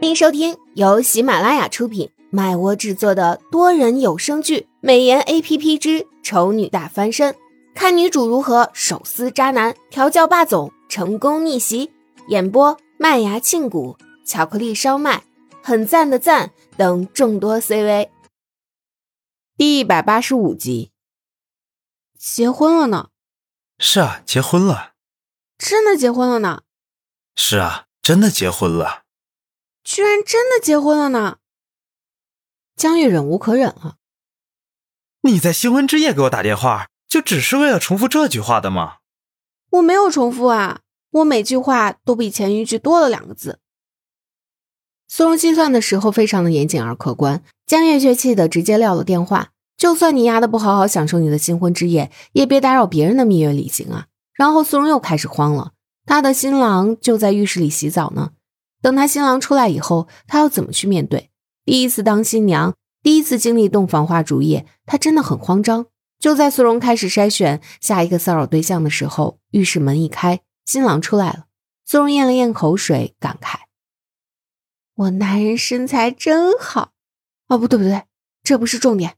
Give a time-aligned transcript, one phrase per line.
[0.00, 7.34] 欢迎收听由喜马拉雅出品、麦窝制作的多人有声剧《美颜 A P P 之丑女大翻身》，
[7.74, 11.90] 看女主如何手撕渣男、调教霸总、成功逆袭。
[12.28, 15.24] 演播：麦芽庆谷、巧克力烧麦、
[15.64, 18.08] 很赞的赞等众多 C V。
[19.56, 20.92] 第一百八十五集，
[22.16, 23.08] 结婚了呢？
[23.80, 24.92] 是啊，结婚了。
[25.58, 26.62] 真的结婚了呢？
[27.34, 29.02] 是啊，真的结婚了。
[29.88, 31.38] 居然真的结婚了呢！
[32.76, 33.96] 江月忍无可忍了。
[35.22, 38.96] 你在新婚之夜给我打电话，就只是为了重复这句话的吗？
[39.70, 40.80] 我没有重复啊，
[41.12, 43.60] 我每句话都比前一句多了两个字。
[45.08, 49.52] 苏荣计算的时候非常的严谨而客观，江月却气得直接撂了电话。
[49.78, 54.08] 就算你丫的不好好享受你的新婚之夜，也别打扰别人的蜜月旅行啊！
[54.34, 55.72] 然后苏荣又开始慌了，
[56.04, 58.32] 他的新郎就在浴室里洗澡呢。
[58.80, 61.30] 等他新郎出来以后，他要怎么去面对？
[61.64, 65.86] 第一次当新娘，第一次经历洞房花烛夜，他真的很慌张。
[66.18, 71.44] 就在苏荣开始筛选下一个骚扰对象的时候，浴室门一开，新郎出来了。
[71.84, 73.60] 苏荣咽了咽口水，感慨
[74.94, 76.90] ：“我男人身材真好。”
[77.48, 78.02] 哦，不对不对，
[78.42, 79.14] 这不是重点，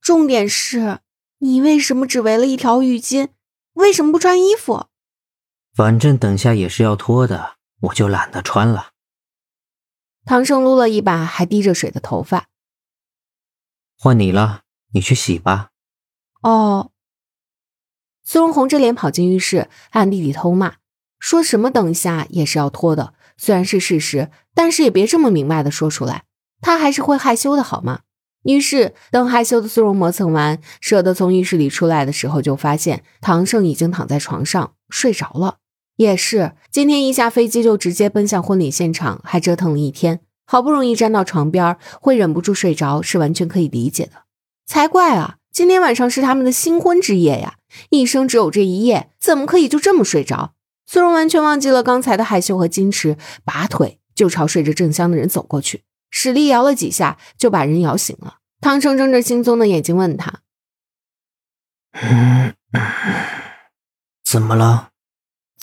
[0.00, 1.00] 重点是
[1.38, 3.28] 你为什么只围了一条浴巾？
[3.72, 4.86] 为什么不穿衣服？
[5.74, 8.91] 反正等下也是要脱的，我就懒得穿了。
[10.32, 12.46] 唐盛撸了一把还滴着水的头发，
[13.98, 14.62] 换你了，
[14.94, 15.72] 你去洗吧。
[16.42, 16.90] 哦。
[18.24, 20.76] 苏荣红着脸跑进浴室，暗地里偷骂，
[21.18, 26.24] 说什么等下也是要脱的，虽然是事实，但是也别这么明白的说出来，
[26.62, 28.00] 他还是会害羞的好吗？
[28.44, 35.58] 于是等害羞的苏荣磨蹭完，舍得从浴室里出来的时候，就发现唐盛已经躺在床上睡着了。
[36.02, 44.24] 也是，今天一下飞机就直接奔向婚礼现场，还折腾了一天，好不容易站到床边，会忍不住睡着是完全可以理解的。
[44.66, 45.36] 才怪啊！
[45.52, 47.56] 今天晚上是他们的新婚之夜呀，
[47.90, 50.54] 一生只有这一夜，怎么可以就这么睡着？
[50.86, 58.38] 苏荣完全忘记了刚才的害羞和矜持，拔腿就朝睡着正香的人走过去，使力摇了几下，就把人摇醒了。
[58.60, 60.40] 唐生睁着惺忪的眼睛问他
[61.92, 62.54] ：“嗯，
[64.24, 64.90] 怎么了？”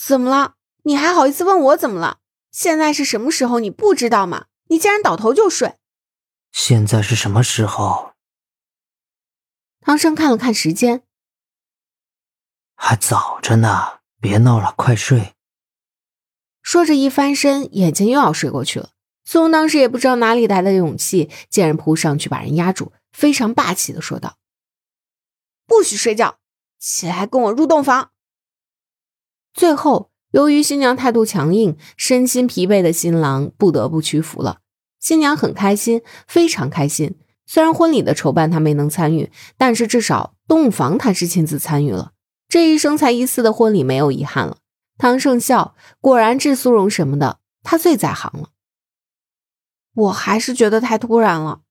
[0.01, 0.55] 怎么了？
[0.83, 2.19] 你还好意思问我怎么了？
[2.51, 3.59] 现在是什么时候？
[3.59, 4.45] 你不知道吗？
[4.69, 5.75] 你竟然倒头就睡！
[6.53, 8.13] 现在是什么时候？
[9.81, 11.03] 唐生看了看时间，
[12.75, 15.35] 还早着呢，别闹了，快睡。
[16.61, 18.91] 说着一翻身，眼睛又要睡过去了。
[19.25, 24.37] 苏荣当时也不知道哪里来的勇气，竟然扑上去把人压住，非常霸气的说道
[25.67, 26.39] ：“不许睡觉，
[26.79, 28.11] 起来跟我入洞房。”
[29.59, 34.61] 最后，由于新娘态度强硬，身心疲惫的新郎不得不屈服了。
[35.01, 37.19] 新娘很开心，非常开心。
[37.45, 42.13] 虽然婚礼的筹办她没能参与，但是至少洞房她是亲自参与了。
[42.47, 44.59] 这一生才一次的婚礼没有遗憾了。
[44.97, 48.51] 唐盛笑，果然治苏荣什么的，他最在行了。
[49.93, 51.63] 我还是觉得太突然了。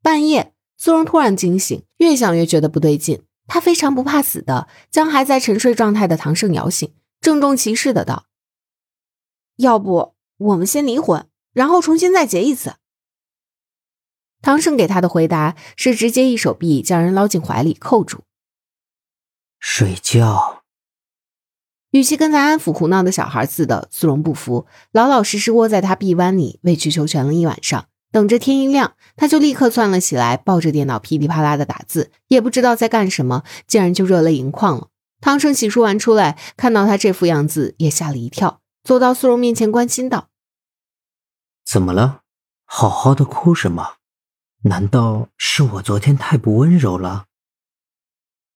[0.00, 3.24] 半夜，苏荣突然惊醒，越想越觉得不对劲。
[3.46, 8.26] 他非常不怕死的，将还在沉睡状态的唐盛摇醒，郑重其事的道
[9.56, 12.76] ：“要不我们先离婚，然后重新再结一次。”
[14.42, 18.20] 唐盛给他的回答是直接一手臂将人捞进怀里扣住，
[19.58, 20.62] 睡觉，
[21.90, 23.88] 与其跟在安抚胡闹的小孩似的。
[23.90, 27.88] 苏荣不服，老老实实窝在他臂弯里委曲求全了一晚上。
[28.12, 34.88] 等着天一亮，他就立刻窜了起来，抱着电脑噼里啪啦的打字，也不知道在干什么，竟然就热泪盈眶了。
[35.20, 40.28] 汤生洗漱完出来，看到他这副样子，也吓了一跳，走到苏荣面前，关心道
[41.66, 42.20] ：“怎么了？
[42.64, 43.94] 好好的哭什么？
[44.62, 47.24] 难道是我昨天太不温柔了？”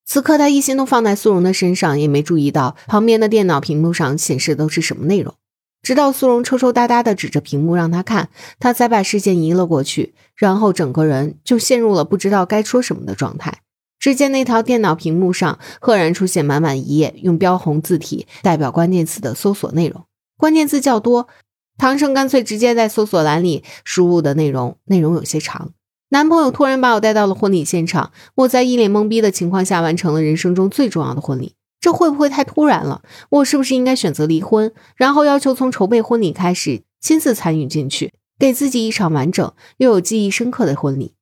[0.04, 5.36] 此刻他一心都放在苏荣的身上，也没注意到旁边的电脑屏幕上显示的都是什么内容。
[5.82, 8.28] 直到苏荣抽抽搭搭的指着屏幕让他看，
[8.58, 13.60] 他才把视线移了过去，然后整个人就陷入了不知道该说什么的状态。
[13.98, 20.04] 只见那条电脑屏幕上赫然出现满满一页用标红字体代表关键词的搜索内容，
[20.36, 21.28] 关键字较多。
[21.76, 25.72] 唐盛干脆直接在搜索栏里输入的内容，内容有些长。
[26.10, 31.54] 男朋友突然把我带到了婚礼现场，我在一脸懵逼的情况下完成了人生中最重要的婚礼。
[31.80, 33.02] 这会不会太突然了？
[33.30, 41.14] 我是不是应该选择离婚，然后要求从筹备婚礼开始亲自参与进去，给自己一场完整又有记忆深刻的婚礼？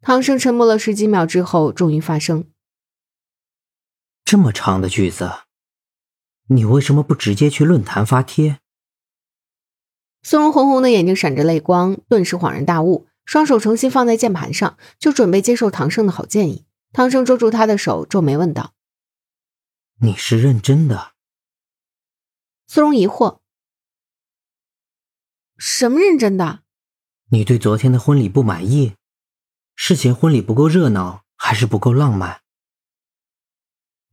[0.00, 2.44] 唐生沉默了十几秒之后，终于发声
[4.24, 5.30] ：“这么长的句子，
[6.48, 8.58] 你为什么不直接去论坛发帖？”
[10.22, 16.64] 苏荣红红的眼睛闪着泪光，顿时恍然大悟，双手重新放在键盘上，就准备接受唐胜的好建议。
[16.92, 18.72] 唐胜捉住他的手，皱眉问道
[20.00, 21.12] ：“你是认真的？”
[22.66, 23.38] 苏荣疑惑
[25.56, 26.60] ：“什么认真的？
[27.30, 28.94] 你对昨天的婚礼不满意？
[29.74, 32.40] 是嫌婚礼不够热闹，还是不够浪漫？”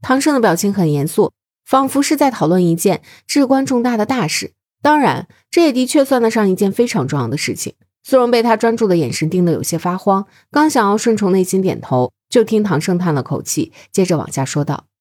[0.01, 1.33] 唐胜的表情很严肃，
[1.63, 4.53] 仿佛是在讨论一件至关重大的大事。
[4.81, 7.75] 当然，这也的确算得上一件非常重要的事情。
[8.03, 14.92] 苏荣被他专注的眼神盯得有些发慌，刚想要顺从内心点头，就听唐胜叹了口气，接着往下说道：“唉，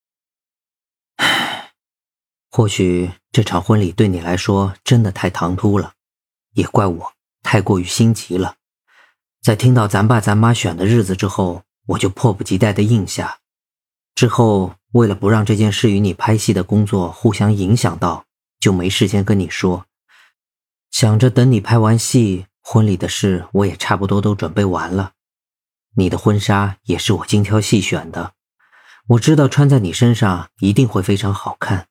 [2.54, 5.94] 或许这场婚礼对你来说真的太唐突了，
[6.52, 7.12] 也怪我
[7.43, 8.56] 太过于心急了。
[9.43, 13.38] 在听到咱爸咱妈选的日子之后，我就迫不及待的应下。
[14.14, 18.26] 之后，为了不让这件事与你拍戏的工作互相影响到。”
[18.60, 19.87] 就没时间跟你说，
[20.93, 25.14] 想着等你拍完戏，婚礼的事我也差不多都准备完了。
[25.96, 28.34] 你的婚纱也是我精挑细选的，
[29.08, 31.88] 我知道穿在你身上一定会非常好看。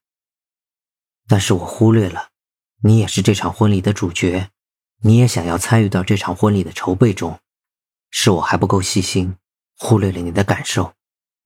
[1.31, 2.27] 但是我忽略了，
[2.83, 4.49] 你也是这场婚礼的主角，
[5.03, 7.39] 你也想要参与到这场婚礼的筹备中，
[8.09, 9.37] 是我还不够细心，
[9.77, 10.91] 忽略了你的感受，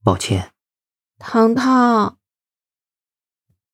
[0.03, 0.49] 抱歉，
[1.19, 2.17] 糖糖。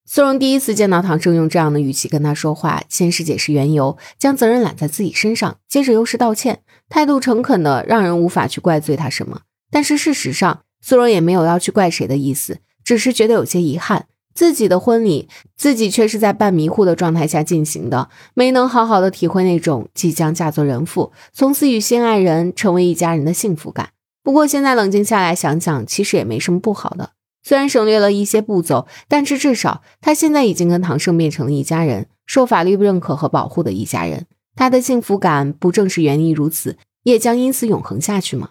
[0.05, 9.43] 苏荣第一次见到唐胜用这样的语气跟他说话，先是解释缘由，将责任揽在自己身上，接着又是道歉，态度诚恳的让人无法去怪罪他什么。
[9.69, 23.89] 但是事实上，苏荣也没有要去怪谁的意思，只是觉得有些遗憾，自己的婚礼自己却是在半迷糊的状态下进行的，没能好好的体会那种即将嫁作人妇，从此与心爱人成为一家人的幸福感。
[24.23, 27.11] 不过现在冷静下来想想，其实也没什么不好的。
[27.43, 34.27] 虽然省略了一些步骤，但是至少他现在已经跟唐胜变成了一家人，受法律认可和保护的一家人。
[34.55, 38.49] 他的幸福感不正是源于如此，也将因此永恒下去吗？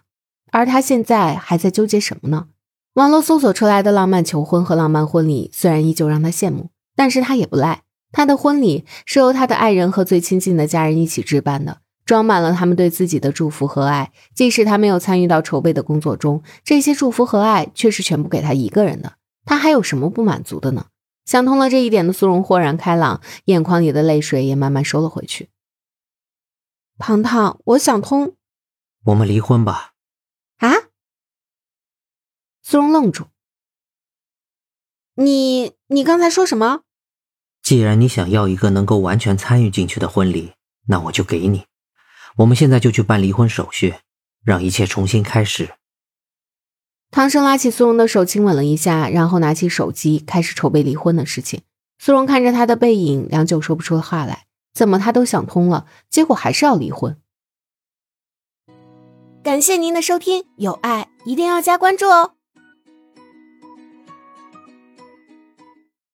[0.50, 2.48] 而他现在还在纠结什么呢？
[2.94, 7.82] 网络搜索出来的浪漫求婚和浪漫婚礼，虽然依旧让他羡慕，但是他也不赖。
[8.12, 11.78] 他的婚礼是由他的爱人和最亲近的家人一起置办的。
[12.04, 19.12] 装满了他们对自己的祝福和爱，即使他没有参与到筹备的工作中，这些祝福和爱却是全部给他一个人的。
[19.44, 20.86] 他还有什么不满足的呢？
[21.24, 25.50] 想通了这一点的苏荣豁然开朗，眼眶里的泪水也慢慢收了回去。
[26.98, 28.32] 糖糖，我想通，
[29.04, 29.92] 我们离婚吧。
[32.60, 32.62] 啊？
[32.62, 33.26] 苏荣愣住。
[35.14, 36.82] 你你刚才说什么？
[37.62, 40.54] 既然你想要一个能够完全参与进去的婚礼，
[40.88, 41.66] 那我就给你。
[42.36, 43.96] 我们现在就去办离婚手续，
[44.42, 45.74] 让一切重新开始。
[47.10, 51.62] 唐生拉起苏荣的手，亲吻了一下，然后拿起手机开始筹备离婚的事情。
[51.98, 54.46] 苏荣看着他的背影，良久说不出话来。
[54.72, 57.20] 怎么他都想通了，结果还是要离婚。
[59.42, 62.36] 感谢您的收听，有爱一定要加关注哦。